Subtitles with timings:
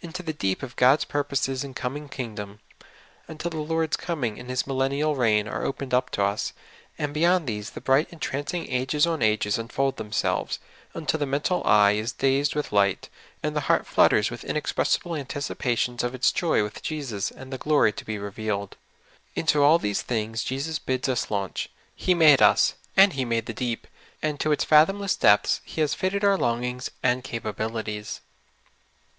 [0.00, 2.60] Into the deep of God's purposes and coming kingdom,
[3.28, 6.54] until the I<ord's coming and His millennial reign are opened up to us;
[6.96, 10.60] and beyond these the bright entrancing ages on ages unfold themselves,
[10.94, 13.10] until the mental eye is dazed with light,
[13.42, 17.58] and the heart flutters with inexpressi ble anticipations of its joy with Jesus and the
[17.58, 18.78] glory to be revealed.
[19.34, 21.68] Into all these things Jesus bids us launch.
[21.94, 23.86] He made us, and He made the deep,
[24.22, 28.20] and to its fath omless depths He has fitted our longings and capabil ities.